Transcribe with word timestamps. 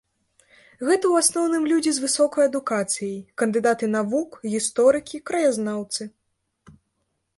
Гэта 0.87 1.05
ў 1.09 1.13
асноўным 1.23 1.67
людзі 1.71 1.91
з 1.97 2.03
высокай 2.05 2.43
адукацыяй, 2.51 3.13
кандыдаты 3.43 3.85
навук, 3.99 4.41
гісторыкі, 4.55 5.23
краязнаўцы. 5.33 6.01